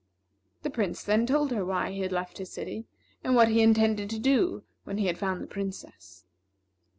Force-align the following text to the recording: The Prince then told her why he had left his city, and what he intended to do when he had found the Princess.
The 0.63 0.71
Prince 0.71 1.03
then 1.03 1.27
told 1.27 1.51
her 1.51 1.63
why 1.63 1.91
he 1.91 1.99
had 1.99 2.11
left 2.11 2.39
his 2.39 2.51
city, 2.51 2.87
and 3.23 3.35
what 3.35 3.49
he 3.49 3.61
intended 3.61 4.09
to 4.09 4.17
do 4.17 4.63
when 4.83 4.97
he 4.97 5.05
had 5.05 5.19
found 5.19 5.43
the 5.43 5.47
Princess. 5.47 6.25